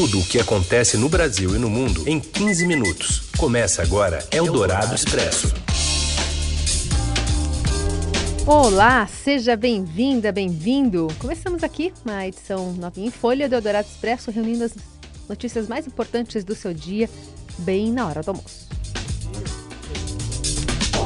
[0.00, 3.28] Tudo o que acontece no Brasil e no mundo em 15 minutos.
[3.36, 5.52] Começa agora Eldorado Expresso.
[8.46, 11.08] Olá, seja bem-vinda, bem-vindo.
[11.18, 14.74] Começamos aqui uma edição novinha em folha do Eldorado Expresso, reunindo as
[15.28, 17.06] notícias mais importantes do seu dia,
[17.58, 18.70] bem na hora do almoço.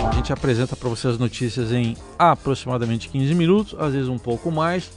[0.08, 4.52] A gente apresenta para vocês as notícias em aproximadamente 15 minutos, às vezes um pouco
[4.52, 4.88] mais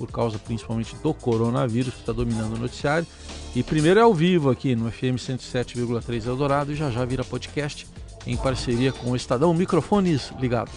[0.00, 3.06] por causa principalmente do coronavírus que está dominando o noticiário.
[3.54, 7.86] E primeiro é ao vivo aqui no FM 107,3 Eldorado e já já vira podcast
[8.24, 10.74] em parceria com o Estadão Microfones Ligados.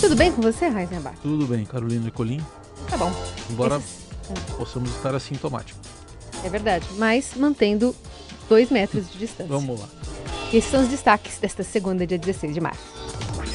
[0.00, 1.16] Tudo bem com você, Heisenbach?
[1.22, 2.40] Tudo bem, Carolina e Colim.
[2.88, 3.12] Tá bom.
[3.50, 4.54] Embora Esses...
[4.56, 5.88] possamos estar assintomáticos.
[6.44, 7.94] É verdade, mas mantendo
[8.48, 9.46] dois metros de distância.
[9.46, 9.88] Vamos lá.
[10.52, 12.82] Esses são os destaques desta segunda, dia 16 de março.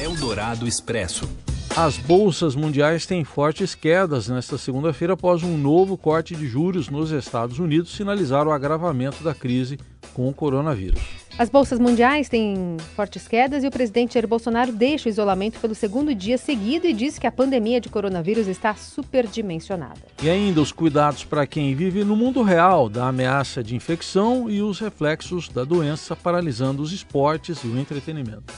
[0.00, 1.28] Eldorado Expresso.
[1.76, 7.10] As bolsas mundiais têm fortes quedas nesta segunda-feira após um novo corte de juros nos
[7.10, 9.76] Estados Unidos sinalizar o agravamento da crise
[10.14, 11.02] com o coronavírus.
[11.36, 15.74] As bolsas mundiais têm fortes quedas e o presidente Jair Bolsonaro deixa o isolamento pelo
[15.74, 19.98] segundo dia seguido e diz que a pandemia de coronavírus está superdimensionada.
[20.22, 24.62] E ainda os cuidados para quem vive no mundo real da ameaça de infecção e
[24.62, 28.54] os reflexos da doença paralisando os esportes e o entretenimento.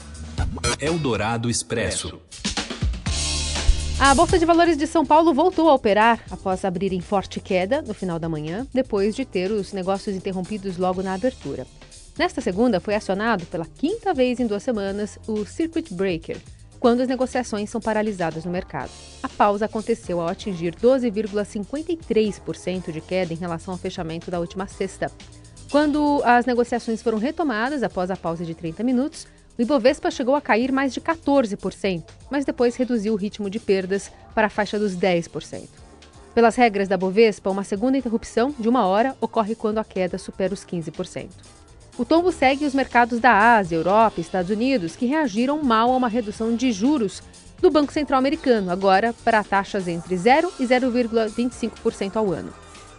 [0.79, 2.21] Eldorado Expresso.
[3.99, 7.81] A Bolsa de Valores de São Paulo voltou a operar após abrir em forte queda
[7.81, 11.65] no final da manhã, depois de ter os negócios interrompidos logo na abertura.
[12.15, 16.37] Nesta segunda, foi acionado pela quinta vez em duas semanas o Circuit Breaker,
[16.79, 18.91] quando as negociações são paralisadas no mercado.
[19.23, 25.11] A pausa aconteceu ao atingir 12,53% de queda em relação ao fechamento da última sexta.
[25.71, 29.25] Quando as negociações foram retomadas após a pausa de 30 minutos,
[29.57, 34.11] o Ibovespa chegou a cair mais de 14%, mas depois reduziu o ritmo de perdas
[34.35, 35.67] para a faixa dos 10%.
[36.35, 40.53] Pelas regras da Bovespa, uma segunda interrupção de uma hora ocorre quando a queda supera
[40.53, 41.29] os 15%.
[41.97, 45.97] O tombo segue os mercados da Ásia, Europa e Estados Unidos, que reagiram mal a
[45.97, 47.23] uma redução de juros
[47.59, 52.53] do Banco Central Americano, agora para taxas entre 0 e 0,25% ao ano.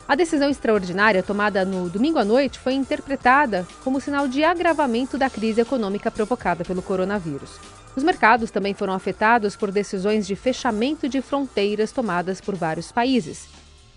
[0.08, 5.28] A decisão extraordinária tomada no domingo à noite foi interpretada como sinal de agravamento da
[5.28, 7.60] crise econômica provocada pelo coronavírus.
[7.94, 13.48] Os mercados também foram afetados por decisões de fechamento de fronteiras tomadas por vários países.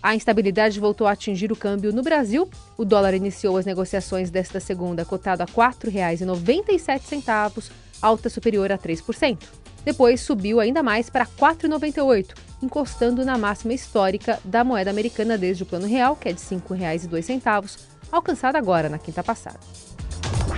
[0.02, 2.46] A instabilidade voltou a atingir o câmbio no Brasil.
[2.76, 7.70] O dólar iniciou as negociações desta segunda cotado a R$ 4,97,
[8.02, 9.61] alta superior a 3%.
[9.84, 15.66] Depois subiu ainda mais para 4,98, encostando na máxima histórica da moeda americana desde o
[15.66, 17.78] Plano Real, que é de R$ 5,02,
[18.10, 19.58] alcançada agora na quinta passada.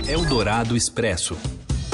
[0.07, 1.35] Eldorado Expresso.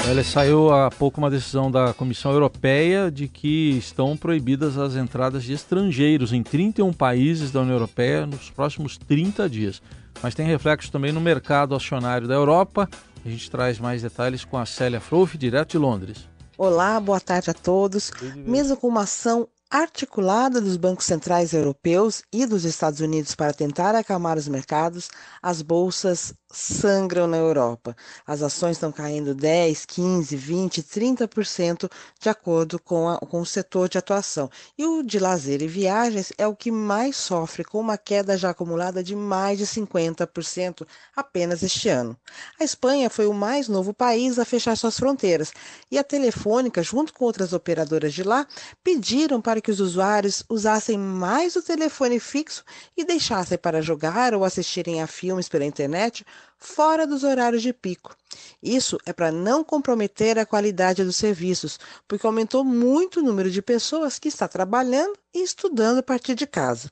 [0.04, 5.44] Ela saiu há pouco uma decisão da Comissão Europeia de que estão proibidas as entradas
[5.44, 9.80] de estrangeiros em 31 países da União Europeia nos próximos 30 dias.
[10.20, 12.88] Mas tem reflexo também no mercado acionário da Europa.
[13.24, 16.28] A gente traz mais detalhes com a Célia Frouf, direto de Londres.
[16.64, 18.12] Olá, boa tarde a todos.
[18.36, 23.94] Mesmo com uma ação articulada dos bancos centrais europeus e dos Estados Unidos para tentar
[23.94, 25.08] acalmar os mercados,
[25.40, 27.96] as bolsas sangram na Europa.
[28.26, 31.90] As ações estão caindo 10, 15, 20, 30%
[32.20, 34.50] de acordo com, a, com o setor de atuação.
[34.76, 38.50] E o de lazer e viagens é o que mais sofre, com uma queda já
[38.50, 42.14] acumulada de mais de 50% apenas este ano.
[42.60, 45.50] A Espanha foi o mais novo país a fechar suas fronteiras
[45.90, 48.46] e a Telefônica, junto com outras operadoras de lá,
[48.84, 52.64] pediram para que os usuários usassem mais o telefone fixo
[52.96, 56.26] e deixassem para jogar ou assistirem a filmes pela internet
[56.58, 58.14] fora dos horários de pico.
[58.62, 63.62] Isso é para não comprometer a qualidade dos serviços, porque aumentou muito o número de
[63.62, 66.90] pessoas que está trabalhando e estudando a partir de casa.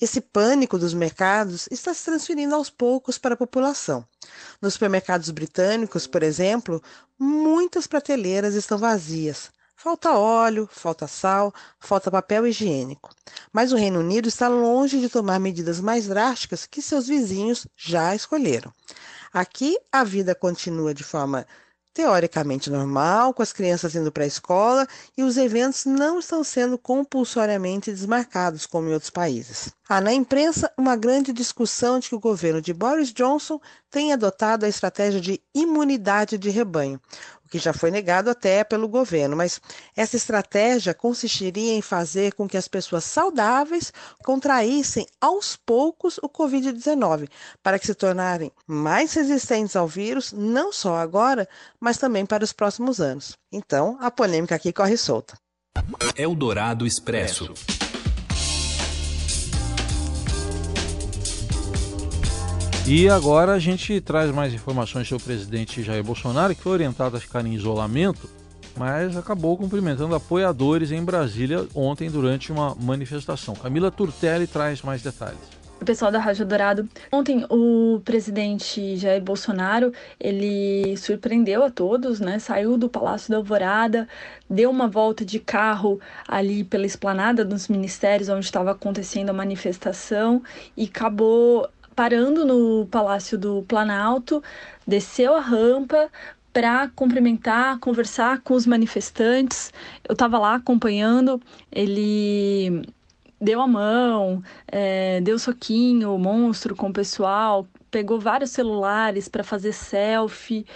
[0.00, 4.06] Esse pânico dos mercados está se transferindo aos poucos para a população.
[4.60, 6.82] Nos supermercados britânicos, por exemplo,
[7.18, 9.50] muitas prateleiras estão vazias.
[9.78, 13.10] Falta óleo, falta sal, falta papel higiênico.
[13.52, 18.14] Mas o Reino Unido está longe de tomar medidas mais drásticas que seus vizinhos já
[18.14, 18.72] escolheram.
[19.30, 21.46] Aqui a vida continua de forma
[21.96, 24.86] teoricamente normal, com as crianças indo para a escola
[25.16, 29.72] e os eventos não estão sendo compulsoriamente desmarcados como em outros países.
[29.88, 33.58] Há na imprensa uma grande discussão de que o governo de Boris Johnson
[33.90, 37.00] tem adotado a estratégia de imunidade de rebanho,
[37.46, 39.36] o que já foi negado até pelo governo.
[39.36, 39.60] Mas
[39.96, 43.92] essa estratégia consistiria em fazer com que as pessoas saudáveis
[44.24, 47.28] contraíssem aos poucos o Covid-19,
[47.62, 51.48] para que se tornarem mais resistentes ao vírus, não só agora,
[51.80, 53.36] mas também para os próximos anos.
[53.52, 55.38] Então, a polêmica aqui corre solta.
[56.16, 57.54] Eldorado Expresso.
[62.88, 67.16] E agora a gente traz mais informações sobre o presidente Jair Bolsonaro, que foi orientado
[67.16, 68.30] a ficar em isolamento,
[68.76, 73.56] mas acabou cumprimentando apoiadores em Brasília ontem durante uma manifestação.
[73.56, 76.88] Camila Turtelli traz mais detalhes o pessoal da Rádio Dourado.
[77.12, 82.38] Ontem o presidente Jair Bolsonaro, ele surpreendeu a todos, né?
[82.38, 84.08] Saiu do Palácio da Alvorada,
[84.48, 90.42] deu uma volta de carro ali pela esplanada dos ministérios onde estava acontecendo a manifestação
[90.76, 94.42] e acabou parando no Palácio do Planalto,
[94.86, 96.10] desceu a rampa
[96.52, 99.72] para cumprimentar, conversar com os manifestantes.
[100.06, 101.40] Eu estava lá acompanhando,
[101.72, 102.82] ele
[103.40, 109.72] deu a mão, é, deu soquinho, monstro com o pessoal, pegou vários celulares para fazer
[109.72, 110.66] selfie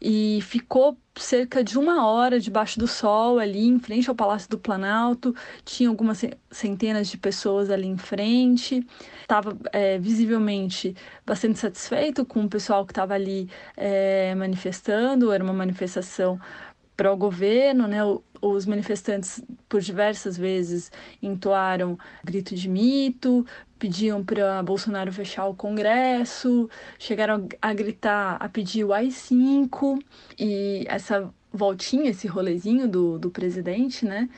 [0.00, 4.58] e ficou cerca de uma hora debaixo do sol ali em frente ao Palácio do
[4.58, 5.34] Planalto.
[5.64, 8.86] Tinha algumas centenas de pessoas ali em frente.
[9.22, 10.94] Estava é, visivelmente
[11.24, 15.32] bastante satisfeito com o pessoal que estava ali é, manifestando.
[15.32, 16.38] Era uma manifestação
[16.96, 17.98] pró-governo, né?
[18.40, 20.90] Os manifestantes, por diversas vezes,
[21.22, 23.46] entoaram grito de mito,
[23.78, 26.68] pediam para Bolsonaro fechar o Congresso,
[26.98, 29.98] chegaram a gritar, a pedir o AI-5,
[30.38, 34.28] e essa voltinha, esse rolezinho do, do presidente, né,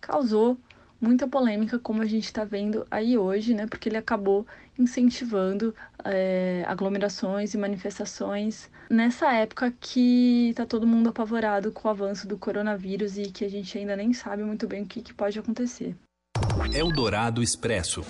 [0.00, 0.58] causou
[1.00, 4.46] muita polêmica, como a gente está vendo aí hoje, né, porque ele acabou
[4.78, 5.74] incentivando
[6.04, 12.36] é, aglomerações e manifestações nessa época que está todo mundo apavorado com o avanço do
[12.36, 15.94] coronavírus e que a gente ainda nem sabe muito bem o que, que pode acontecer.
[16.72, 18.02] Eldorado Expresso.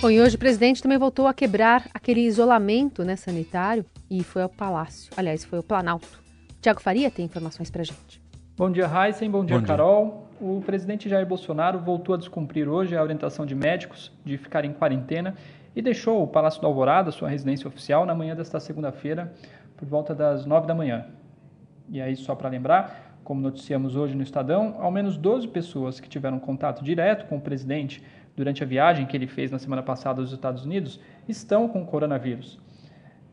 [0.00, 4.42] Bom, e hoje o presidente também voltou a quebrar aquele isolamento né, sanitário e foi
[4.42, 5.12] ao Palácio.
[5.16, 6.22] Aliás, foi ao Planalto.
[6.62, 8.22] Tiago Faria tem informações para gente.
[8.56, 9.28] Bom dia, Heisen.
[9.28, 10.28] Bom dia, Bom dia, Carol.
[10.40, 14.72] O presidente Jair Bolsonaro voltou a descumprir hoje a orientação de médicos de ficar em
[14.72, 15.34] quarentena
[15.74, 19.34] e deixou o Palácio do Alvorada, sua residência oficial, na manhã desta segunda-feira,
[19.76, 21.06] por volta das nove da manhã.
[21.88, 26.08] E aí, só para lembrar, como noticiamos hoje no Estadão, ao menos 12 pessoas que
[26.08, 28.00] tiveram contato direto com o presidente
[28.38, 32.56] durante a viagem que ele fez na semana passada aos Estados Unidos estão com coronavírus.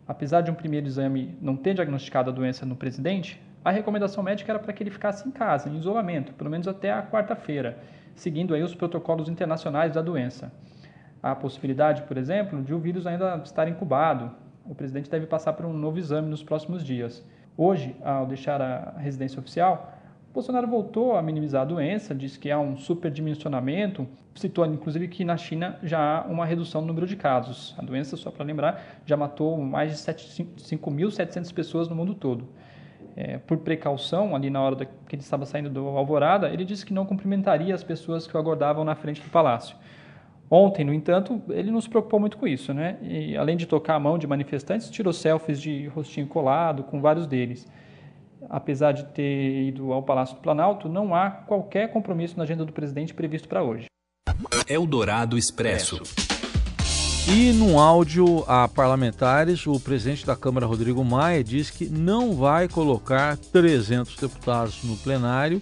[0.07, 4.51] Apesar de um primeiro exame não ter diagnosticado a doença no presidente, a recomendação médica
[4.51, 7.77] era para que ele ficasse em casa, em isolamento, pelo menos até a quarta-feira,
[8.15, 10.51] seguindo aí os protocolos internacionais da doença.
[11.21, 14.31] Há a possibilidade, por exemplo, de o vírus ainda estar incubado.
[14.65, 17.23] O presidente deve passar por um novo exame nos próximos dias.
[17.55, 19.93] Hoje, ao deixar a residência oficial,
[20.35, 24.05] Bolsonaro voltou a minimizar a doença, disse que há um superdimensionamento,
[24.35, 27.73] citou inclusive que na China já há uma redução no número de casos.
[27.77, 32.49] A doença, só para lembrar, já matou mais de 5.700 pessoas no mundo todo.
[33.15, 36.93] É, por precaução, ali na hora que ele estava saindo do Alvorada, ele disse que
[36.93, 39.77] não cumprimentaria as pessoas que o aguardavam na frente do palácio.
[40.51, 42.97] Ontem, no entanto, ele não se preocupou muito com isso, né?
[43.01, 47.25] E, além de tocar a mão de manifestantes, tirou selfies de rostinho colado com vários
[47.25, 47.65] deles
[48.49, 52.73] apesar de ter ido ao Palácio do Planalto, não há qualquer compromisso na agenda do
[52.73, 53.85] presidente previsto para hoje.
[54.67, 56.01] Eldorado Expresso.
[57.27, 62.67] E num áudio a parlamentares, o presidente da Câmara, Rodrigo Maia, diz que não vai
[62.67, 65.59] colocar 300 deputados no plenário,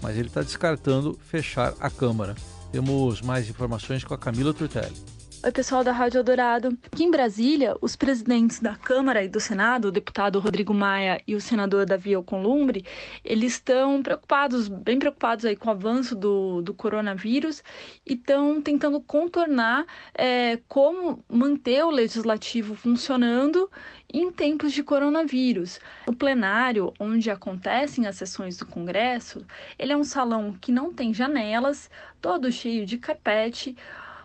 [0.00, 2.36] mas ele está descartando fechar a Câmara.
[2.70, 4.94] Temos mais informações com a Camila Turtelli.
[5.44, 6.78] Oi, pessoal da Rádio Eldorado.
[6.92, 11.34] Aqui em Brasília, os presidentes da Câmara e do Senado, o deputado Rodrigo Maia e
[11.34, 12.86] o senador Davi Alcolumbre,
[13.24, 17.60] eles estão preocupados, bem preocupados aí com o avanço do, do coronavírus
[18.06, 19.84] e estão tentando contornar
[20.14, 23.68] é, como manter o legislativo funcionando
[24.14, 25.80] em tempos de coronavírus.
[26.06, 29.44] O plenário, onde acontecem as sessões do Congresso,
[29.76, 33.76] ele é um salão que não tem janelas, todo cheio de carpete,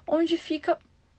[0.05, 0.77] onde fica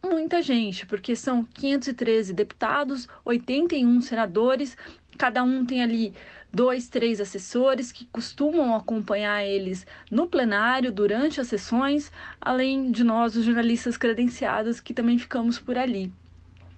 [0.09, 4.77] muita gente, porque são 513 deputados, 81 senadores,
[5.17, 6.15] cada um tem ali
[6.53, 12.11] dois, três assessores que costumam acompanhar eles no plenário durante as sessões,
[12.41, 16.13] além de nós, os jornalistas credenciados, que também ficamos por ali.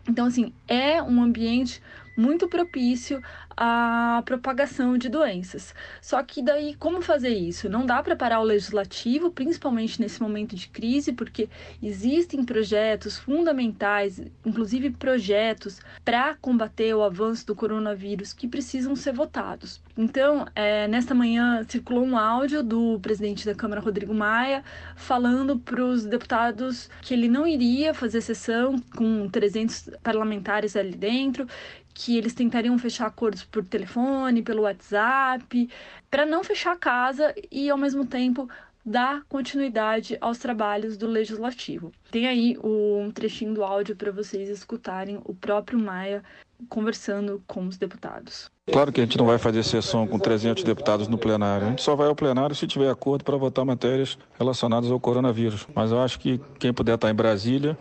[0.08, 1.80] Então, assim, é um ambiente
[2.16, 3.22] muito propício
[3.56, 5.74] à propagação de doenças.
[6.00, 7.68] Só que daí como fazer isso?
[7.68, 11.48] Não dá para parar o legislativo, principalmente nesse momento de crise, porque
[11.82, 19.80] existem projetos fundamentais, inclusive projetos para combater o avanço do coronavírus que precisam ser votados.
[19.96, 24.64] Então, é, nesta manhã circulou um áudio do presidente da Câmara, Rodrigo Maia,
[24.96, 31.46] falando para os deputados que ele não iria fazer sessão com 300 parlamentares ali dentro,
[31.92, 35.68] que eles tentariam fechar acordos por telefone, pelo WhatsApp,
[36.10, 38.48] para não fechar a casa e ao mesmo tempo
[38.84, 41.92] dar continuidade aos trabalhos do legislativo.
[42.10, 46.22] Tem aí um trechinho do áudio para vocês escutarem o próprio Maia
[46.68, 48.50] conversando com os deputados.
[48.70, 51.66] Claro que a gente não vai fazer sessão com 300 deputados no plenário.
[51.66, 55.66] A gente só vai ao plenário se tiver acordo para votar matérias relacionadas ao coronavírus.
[55.74, 57.76] Mas eu acho que quem puder estar em Brasília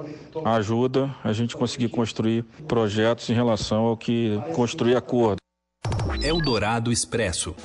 [0.45, 5.39] ajuda a gente conseguir construir projetos em relação ao que construir acordo.
[6.21, 7.55] Eldorado Expresso.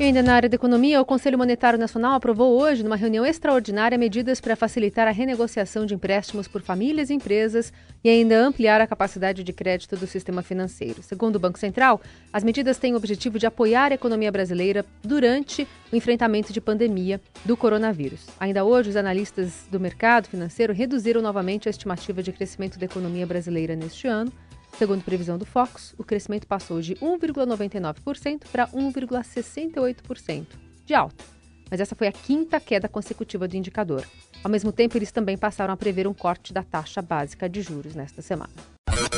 [0.00, 3.98] E ainda na área da economia, o Conselho Monetário Nacional aprovou hoje, numa reunião extraordinária,
[3.98, 8.86] medidas para facilitar a renegociação de empréstimos por famílias e empresas e ainda ampliar a
[8.86, 11.02] capacidade de crédito do sistema financeiro.
[11.02, 12.00] Segundo o Banco Central,
[12.32, 17.20] as medidas têm o objetivo de apoiar a economia brasileira durante o enfrentamento de pandemia
[17.44, 18.28] do coronavírus.
[18.40, 23.26] Ainda hoje, os analistas do mercado financeiro reduziram novamente a estimativa de crescimento da economia
[23.26, 24.32] brasileira neste ano
[24.78, 30.46] Segundo previsão do Fox, o crescimento passou de 1,99% para 1,68%
[30.86, 31.24] de alta.
[31.68, 34.04] Mas essa foi a quinta queda consecutiva do indicador.
[34.42, 37.96] Ao mesmo tempo, eles também passaram a prever um corte da taxa básica de juros
[37.96, 38.52] nesta semana.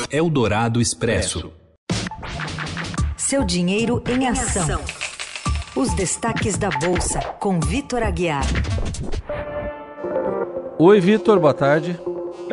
[0.09, 1.53] Eldorado Expresso.
[3.15, 4.81] Seu dinheiro em ação.
[5.75, 8.45] Os destaques da Bolsa, com Vitor Aguiar.
[10.79, 11.99] Oi, Vitor, boa tarde.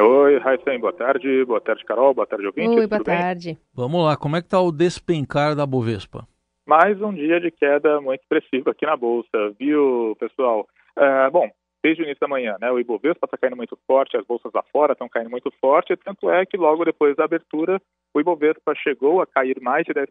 [0.00, 1.44] Oi, Raíssen, boa tarde.
[1.44, 2.14] Boa tarde, Carol.
[2.14, 2.68] Boa tarde, ouvinte.
[2.68, 3.54] Oi, boa tarde.
[3.54, 3.58] Bem?
[3.74, 6.26] Vamos lá, como é que está o despencar da Bovespa?
[6.66, 10.68] Mais um dia de queda muito expressiva aqui na Bolsa, viu, pessoal?
[10.96, 11.50] Uh, bom,
[11.82, 14.62] desde o início da manhã, né, o Ibovespa está caindo muito forte, as bolsas lá
[14.70, 17.80] fora estão caindo muito forte, tanto é que logo depois da abertura,
[18.14, 20.06] o Ibovespa chegou a cair mais de 10%,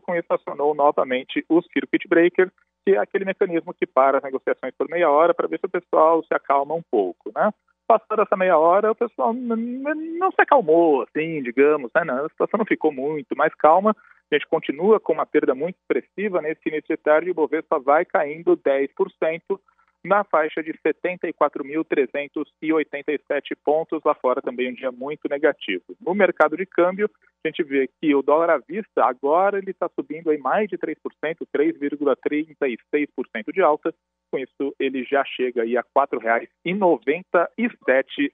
[0.00, 2.50] com isso acionou novamente o Circuit Breaker,
[2.84, 5.70] que é aquele mecanismo que para as negociações por meia hora para ver se o
[5.70, 7.50] pessoal se acalma um pouco, né?
[7.98, 12.02] Passada essa meia hora, o pessoal não se acalmou, assim, digamos, né?
[12.04, 13.94] Não, a situação não ficou muito mais calma.
[14.30, 18.06] A gente continua com uma perda muito expressiva nesse início de tarde o Bovespa vai
[18.06, 18.88] caindo 10%
[20.02, 24.00] na faixa de 74.387 pontos.
[24.04, 25.84] Lá fora também um dia muito negativo.
[26.00, 27.10] No mercado de câmbio,
[27.44, 30.78] a gente vê que o dólar à vista agora ele está subindo aí mais de
[30.78, 30.96] 3%,
[31.54, 33.94] 3,36% de alta.
[34.32, 38.32] Com isso, ele já chega aí a R$ 4,97.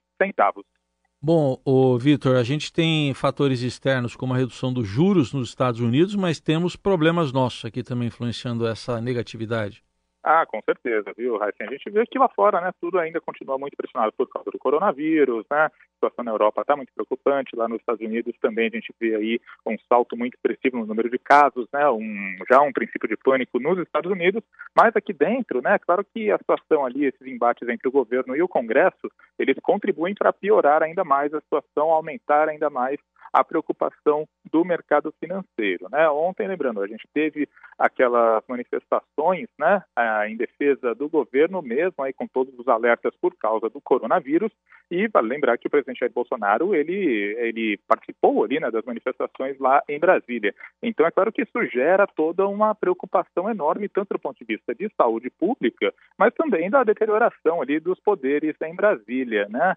[1.21, 5.81] Bom, o Vitor, a gente tem fatores externos como a redução dos juros nos Estados
[5.81, 9.83] Unidos, mas temos problemas nossos aqui também influenciando essa negatividade.
[10.31, 11.65] Ah, com certeza, viu, Raíssa?
[11.65, 14.59] A gente vê que lá fora, né, tudo ainda continua muito pressionado por causa do
[14.59, 15.57] coronavírus, né?
[15.59, 19.15] A situação na Europa está muito preocupante, lá nos Estados Unidos também a gente vê
[19.15, 21.89] aí um salto muito expressivo no número de casos, né?
[21.89, 24.43] Um, já um princípio de pânico nos Estados Unidos,
[24.77, 28.43] mas aqui dentro, né, claro que a situação ali, esses embates entre o governo e
[28.43, 33.01] o Congresso, eles contribuem para piorar ainda mais a situação, aumentar ainda mais
[33.33, 35.89] a preocupação do mercado financeiro.
[35.91, 36.09] Né?
[36.09, 37.49] Ontem, lembrando, a gente teve
[37.79, 39.83] aquelas manifestações né,
[40.29, 44.51] em defesa do governo mesmo, aí, com todos os alertas por causa do coronavírus,
[44.91, 49.59] e vale lembrar que o presidente Jair Bolsonaro ele, ele participou ali né, das manifestações
[49.59, 50.55] lá em Brasília.
[50.83, 54.75] Então, é claro que isso gera toda uma preocupação enorme, tanto do ponto de vista
[54.75, 59.47] de saúde pública, mas também da deterioração ali dos poderes em Brasília.
[59.49, 59.75] Né?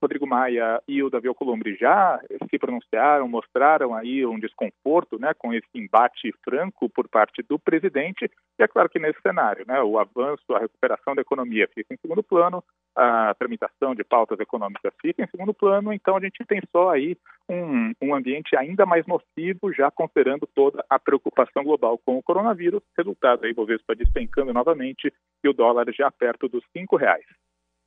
[0.00, 5.52] Rodrigo Maia e o Davi Alcolumbre já se pronunciaram, mostraram aí um desconforto né, com
[5.52, 8.30] esse embate franco por parte do presidente.
[8.58, 11.98] E é claro que nesse cenário, né, o avanço, a recuperação da economia fica em
[11.98, 12.62] segundo plano,
[12.96, 17.16] a tramitação de pautas econômicas fica em segundo plano, então a gente tem só aí
[17.48, 22.82] um, um ambiente ainda mais nocivo, já considerando toda a preocupação global com o coronavírus,
[22.96, 25.12] resultado aí Bovespa despencando novamente
[25.44, 27.24] e o dólar já perto dos cinco reais.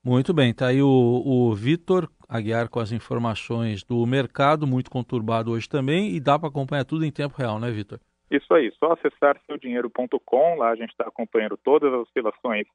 [0.03, 5.51] Muito bem, tá aí o, o Vitor Aguiar com as informações do mercado, muito conturbado
[5.51, 7.99] hoje também, e dá para acompanhar tudo em tempo real, né, Vitor?
[8.31, 12.65] Isso aí, só acessar seudinheiro.com, lá a gente está acompanhando todas as oscilações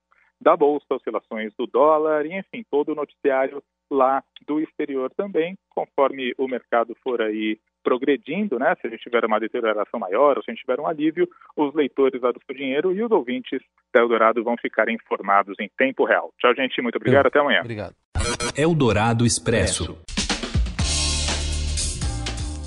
[0.40, 6.35] da Bolsa, oscilações do dólar, e enfim, todo o noticiário lá do exterior também, conforme
[6.38, 8.75] o mercado for aí progredindo, né?
[8.81, 11.73] Se a gente tiver uma deterioração maior, ou se a gente tiver um alívio, os
[11.73, 13.62] leitores lá do seu dinheiro e os ouvintes
[13.95, 16.33] da Eldorado vão ficar informados em tempo real.
[16.40, 16.83] Tchau, gente.
[16.83, 17.26] Muito obrigado.
[17.26, 17.61] Até amanhã.
[17.61, 17.95] Obrigado.
[18.57, 19.97] Eldorado Expresso.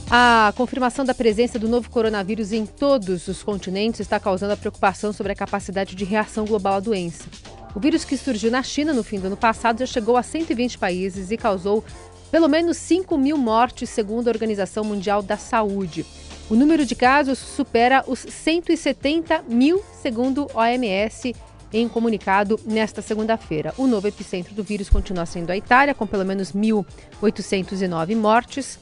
[0.09, 5.11] A confirmação da presença do novo coronavírus em todos os continentes está causando a preocupação
[5.11, 7.29] sobre a capacidade de reação global à doença.
[7.75, 10.79] O vírus que surgiu na China no fim do ano passado já chegou a 120
[10.79, 11.83] países e causou
[12.31, 16.05] pelo menos 5 mil mortes, segundo a Organização Mundial da Saúde.
[16.49, 21.35] O número de casos supera os 170 mil, segundo a OMS,
[21.71, 23.73] em comunicado nesta segunda-feira.
[23.77, 28.79] O novo epicentro do vírus continua sendo a Itália, com pelo menos 1.809 mortes.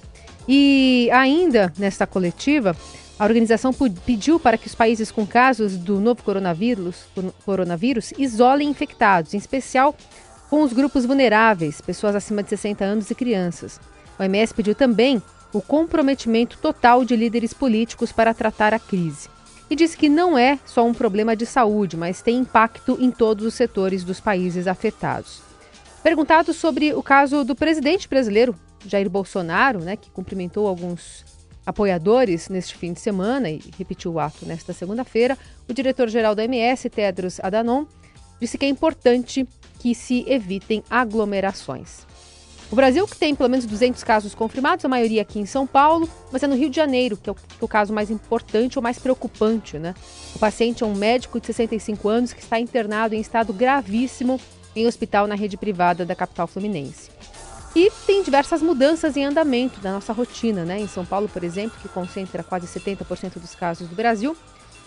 [0.47, 2.73] E ainda nesta coletiva,
[3.19, 3.73] A organização
[4.05, 7.05] pediu para que os países com casos do novo coronavírus,
[7.43, 9.95] coronavírus isolem infectados, em especial
[10.49, 13.79] com os grupos vulneráveis, pessoas acima de 60 anos e crianças.
[14.17, 15.21] O OMS pediu também
[15.53, 19.29] o comprometimento total de líderes políticos para tratar a crise.
[19.69, 23.45] E disse que não é só um problema de saúde, mas tem impacto em todos
[23.45, 25.41] os setores dos países afetados.
[26.01, 31.25] Perguntado sobre o caso do presidente brasileiro, Jair Bolsonaro, né, que cumprimentou alguns
[31.65, 35.37] apoiadores neste fim de semana e repetiu o ato nesta segunda-feira,
[35.67, 37.85] o diretor-geral da MS, Tedros Adhanom,
[38.39, 39.45] disse que é importante
[39.79, 42.05] que se evitem aglomerações.
[42.69, 46.09] O Brasil, que tem pelo menos 200 casos confirmados, a maioria aqui em São Paulo,
[46.31, 48.77] mas é no Rio de Janeiro, que é o, que é o caso mais importante
[48.77, 49.95] ou mais preocupante, né?
[50.35, 54.39] O paciente é um médico de 65 anos que está internado em estado gravíssimo
[54.75, 57.09] em hospital na rede privada da capital fluminense.
[57.73, 60.79] E tem diversas mudanças em andamento da nossa rotina, né?
[60.79, 64.35] Em São Paulo, por exemplo, que concentra quase 70% dos casos do Brasil,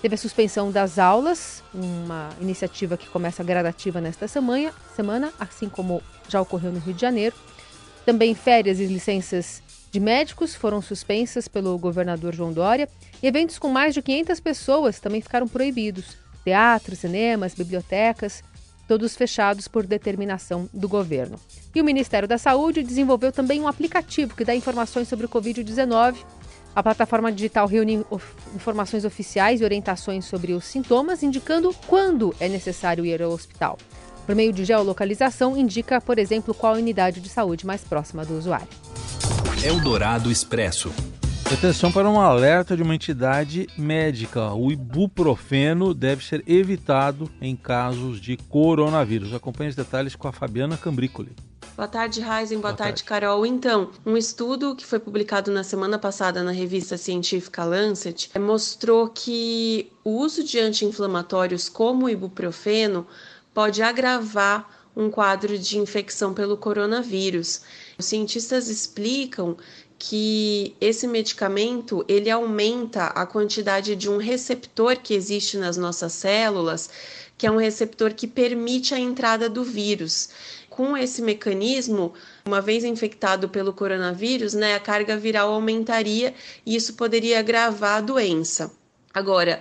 [0.00, 6.02] teve a suspensão das aulas, uma iniciativa que começa gradativa nesta semana, semana, assim como
[6.28, 7.36] já ocorreu no Rio de Janeiro.
[8.04, 12.88] Também férias e licenças de médicos foram suspensas pelo governador João Dória
[13.22, 16.16] e eventos com mais de 500 pessoas também ficaram proibidos.
[16.44, 18.42] Teatros, cinemas, bibliotecas
[18.90, 21.38] todos fechados por determinação do governo.
[21.72, 26.16] E o Ministério da Saúde desenvolveu também um aplicativo que dá informações sobre o Covid-19.
[26.80, 28.02] A plataforma digital reúne
[28.54, 33.76] informações oficiais e orientações sobre os sintomas, indicando quando é necessário ir ao hospital.
[34.24, 38.66] Por meio de geolocalização, indica, por exemplo, qual unidade de saúde mais próxima do usuário.
[39.62, 40.90] Eldorado Expresso.
[41.52, 44.52] Atenção para um alerta de uma entidade médica.
[44.54, 49.34] O ibuprofeno deve ser evitado em casos de coronavírus.
[49.34, 51.34] Acompanhe os detalhes com a Fabiana Cambrícoli.
[51.76, 52.58] Boa tarde, Raizen.
[52.58, 53.44] Boa, Boa tarde, tarde, Carol.
[53.44, 59.90] Então, um estudo que foi publicado na semana passada na revista científica Lancet mostrou que
[60.04, 63.04] o uso de anti-inflamatórios como o ibuprofeno
[63.52, 67.62] pode agravar um quadro de infecção pelo coronavírus.
[67.98, 69.56] Os cientistas explicam
[70.02, 76.88] que esse medicamento ele aumenta a quantidade de um receptor que existe nas nossas células,
[77.36, 80.30] que é um receptor que permite a entrada do vírus.
[80.70, 82.14] Com esse mecanismo,
[82.46, 86.32] uma vez infectado pelo coronavírus, né, a carga viral aumentaria
[86.64, 88.72] e isso poderia agravar a doença.
[89.12, 89.60] Agora,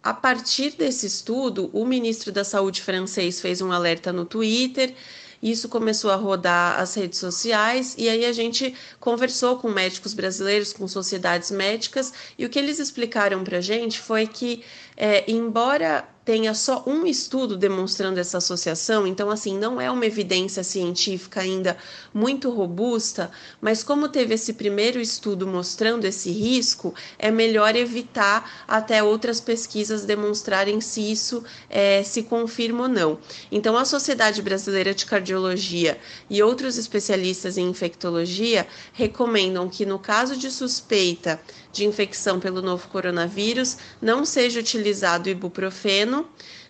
[0.00, 4.94] a partir desse estudo, o ministro da Saúde francês fez um alerta no Twitter
[5.42, 10.72] isso começou a rodar as redes sociais e aí a gente conversou com médicos brasileiros,
[10.72, 14.62] com sociedades médicas e o que eles explicaram para a gente foi que,
[14.96, 20.62] é, embora tenha só um estudo demonstrando essa associação, então assim, não é uma evidência
[20.62, 21.76] científica ainda
[22.14, 29.02] muito robusta, mas como teve esse primeiro estudo mostrando esse risco, é melhor evitar até
[29.02, 33.18] outras pesquisas demonstrarem se isso é, se confirma ou não.
[33.50, 35.98] Então a Sociedade Brasileira de Cardiologia
[36.30, 41.40] e outros especialistas em infectologia recomendam que no caso de suspeita
[41.72, 46.26] de infecção pelo novo coronavírus não seja utilizado ibuprofeno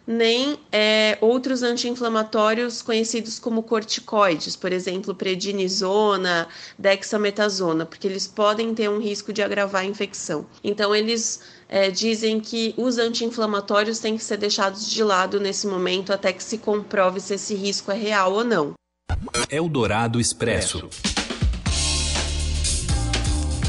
[0.07, 8.91] nem é, outros anti-inflamatórios conhecidos como corticoides, por exemplo, prednisona, dexametasona, porque eles podem ter
[8.91, 10.47] um risco de agravar a infecção.
[10.65, 16.13] Então, eles é, dizem que os anti-inflamatórios têm que ser deixados de lado nesse momento
[16.13, 18.73] até que se comprove se esse risco é real ou não.
[19.49, 20.89] Eldorado Expresso.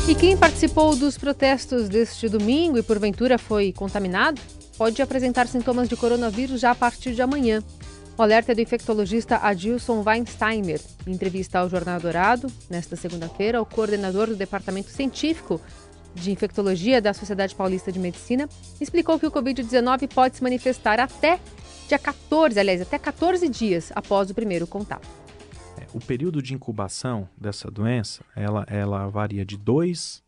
[0.08, 4.42] E quem participou dos protestos deste domingo e porventura foi contaminado?
[4.82, 7.64] pode apresentar sintomas de coronavírus já a partir de amanhã.
[8.18, 10.82] O alerta é do infectologista Adilson Weinsteimer.
[11.06, 15.62] Em entrevista ao Jornal Dourado, nesta segunda-feira, o coordenador do Departamento Científico
[16.16, 21.40] de Infectologia da Sociedade Paulista de Medicina explicou que o Covid-19 pode se manifestar até
[21.88, 25.08] dia 14, aliás, até 14 dias após o primeiro contato.
[25.93, 30.23] O período de incubação dessa doença, ela, ela varia de 2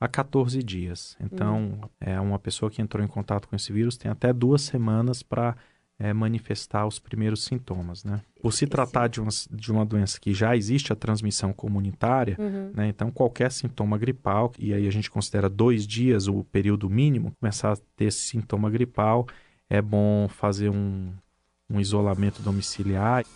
[0.00, 1.16] a 14 dias.
[1.20, 1.80] Então, uhum.
[2.00, 5.54] é uma pessoa que entrou em contato com esse vírus tem até duas semanas para
[5.98, 8.22] é, manifestar os primeiros sintomas, né?
[8.40, 12.72] Por se tratar de uma, de uma doença que já existe a transmissão comunitária, uhum.
[12.74, 12.88] né?
[12.88, 17.72] Então, qualquer sintoma gripal, e aí a gente considera dois dias o período mínimo, começar
[17.72, 19.26] a ter esse sintoma gripal,
[19.68, 21.12] é bom fazer um,
[21.68, 23.26] um isolamento domiciliar.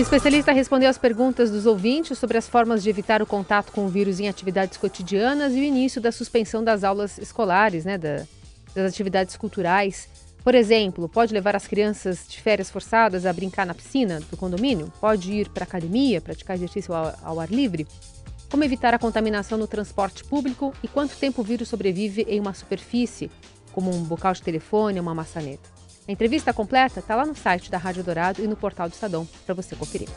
[0.00, 3.88] Especialista respondeu às perguntas dos ouvintes sobre as formas de evitar o contato com o
[3.88, 8.24] vírus em atividades cotidianas e o início da suspensão das aulas escolares, né, da,
[8.74, 10.08] das atividades culturais.
[10.42, 14.90] Por exemplo, pode levar as crianças de férias forçadas a brincar na piscina do condomínio?
[14.98, 17.86] Pode ir para a academia, praticar exercício ao, ao ar livre?
[18.50, 22.52] como evitar a contaminação no transporte público e quanto tempo o vírus sobrevive em uma
[22.52, 23.30] superfície,
[23.70, 25.79] como um bocal de telefone ou uma maçaneta.
[26.10, 29.28] A entrevista completa está lá no site da Rádio Dourado e no portal do Estadão
[29.46, 30.08] para você conferir.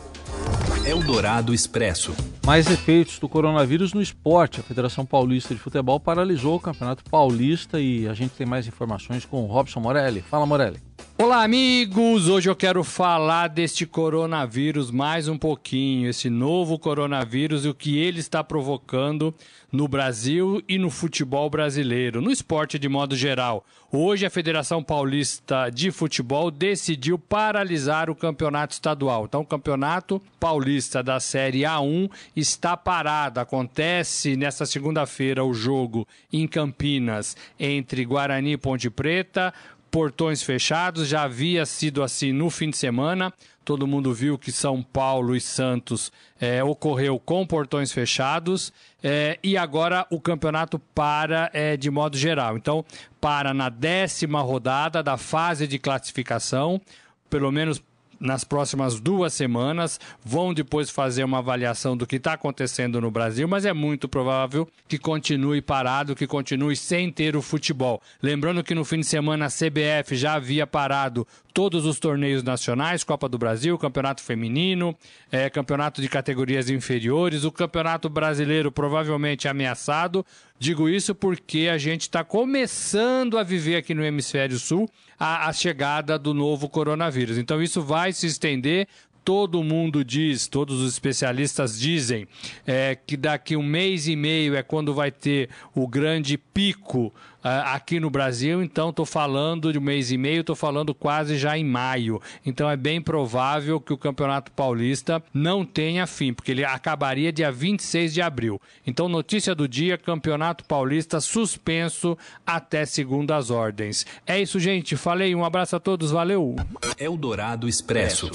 [0.88, 2.16] Eldorado Expresso.
[2.44, 4.60] Mais efeitos do coronavírus no esporte.
[4.60, 9.24] A Federação Paulista de Futebol paralisou o Campeonato Paulista e a gente tem mais informações
[9.24, 10.24] com o Robson Morelli.
[10.24, 10.82] Fala, Morelli.
[11.18, 12.28] Olá, amigos!
[12.28, 17.98] Hoje eu quero falar deste coronavírus mais um pouquinho, esse novo coronavírus e o que
[17.98, 19.34] ele está provocando
[19.72, 23.66] no Brasil e no futebol brasileiro, no esporte de modo geral.
[23.92, 29.26] Hoje a Federação Paulista de Futebol decidiu paralisar o campeonato estadual.
[29.26, 33.40] Então, o campeonato paulista da Série A1 está parado.
[33.40, 39.54] Acontece nesta segunda-feira o jogo em Campinas entre Guarani e Ponte Preta
[39.94, 43.32] portões fechados, já havia sido assim no fim de semana.
[43.64, 49.56] Todo mundo viu que São Paulo e Santos é, ocorreu com portões fechados é, e
[49.56, 52.58] agora o campeonato para é, de modo geral.
[52.58, 52.84] Então,
[53.22, 56.82] para na décima rodada da fase de classificação,
[57.30, 57.80] pelo menos
[58.24, 63.48] nas próximas duas semanas, vão depois fazer uma avaliação do que está acontecendo no Brasil,
[63.50, 68.02] mas é muito provável que continue parado, que continue sem ter o futebol.
[68.22, 73.04] Lembrando que no fim de semana a CBF já havia parado todos os torneios nacionais,
[73.04, 74.98] Copa do Brasil, Campeonato Feminino,
[75.32, 80.26] é, Campeonato de categorias inferiores, o Campeonato Brasileiro provavelmente ameaçado.
[80.58, 85.54] Digo isso porque a gente está começando a viver aqui no Hemisfério Sul a, a
[85.54, 87.38] chegada do novo coronavírus.
[87.38, 88.88] Então isso vai se estender
[89.24, 92.28] todo mundo diz, todos os especialistas dizem,
[92.68, 98.00] é, que daqui um mês e meio é quando vai ter o grande pico aqui
[98.00, 98.64] no Brasil.
[98.64, 102.22] Então, estou falando de um mês e meio, estou falando quase já em maio.
[102.46, 107.52] Então, é bem provável que o Campeonato Paulista não tenha fim, porque ele acabaria dia
[107.52, 108.62] 26 de abril.
[108.86, 114.06] Então, notícia do dia: Campeonato Paulista suspenso até segundas ordens.
[114.26, 114.96] É isso, gente.
[114.96, 116.56] Falei, um abraço a todos, valeu.
[116.98, 118.32] Eldorado Expresso.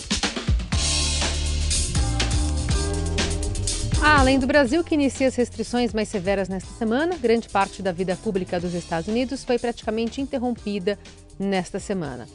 [4.11, 7.93] Ah, além do Brasil, que inicia as restrições mais severas nesta semana, grande parte da
[7.93, 10.99] vida pública dos Estados Unidos foi praticamente interrompida
[11.39, 12.27] nesta semana.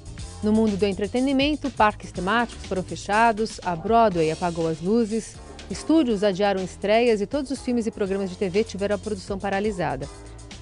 [0.44, 5.36] No mundo do entretenimento, parques temáticos foram fechados, a Broadway apagou as luzes,
[5.68, 10.08] estúdios adiaram estreias e todos os filmes e programas de TV tiveram a produção paralisada.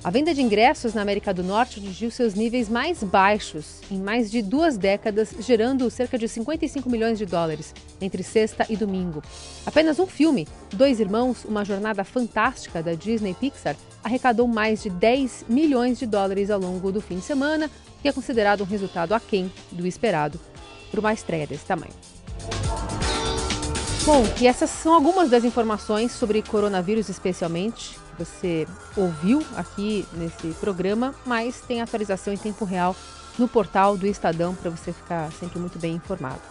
[0.03, 4.31] A venda de ingressos na América do Norte atingiu seus níveis mais baixos em mais
[4.31, 9.21] de duas décadas, gerando cerca de 55 milhões de dólares entre sexta e domingo.
[9.63, 15.45] Apenas um filme, Dois Irmãos, uma jornada fantástica da Disney Pixar, arrecadou mais de 10
[15.47, 17.69] milhões de dólares ao longo do fim de semana,
[18.01, 20.39] que é considerado um resultado aquém do esperado
[20.89, 21.93] por uma estreia desse tamanho.
[24.03, 30.47] Bom, e essas são algumas das informações sobre coronavírus, especialmente, que você ouviu aqui nesse
[30.59, 32.95] programa, mas tem atualização em tempo real
[33.37, 36.41] no portal do Estadão para você ficar sempre muito bem informado.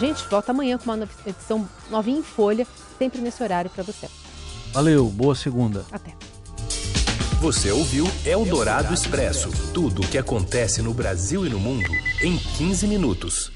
[0.00, 2.66] Gente, volta amanhã com uma edição novinha em folha,
[2.98, 4.08] sempre nesse horário para você.
[4.72, 5.84] Valeu, boa segunda.
[5.92, 6.14] Até.
[7.40, 11.90] Você ouviu Eldorado Expresso tudo o que acontece no Brasil e no mundo
[12.22, 13.53] em 15 minutos.